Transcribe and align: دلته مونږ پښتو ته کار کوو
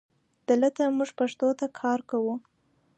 دلته 0.49 0.81
مونږ 0.97 1.11
پښتو 1.19 1.47
ته 1.59 1.65
کار 1.79 1.99
کوو 2.09 2.33